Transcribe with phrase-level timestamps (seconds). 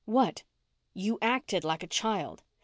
[0.05, 0.41] "What?"
[0.95, 2.41] "You acted like a child.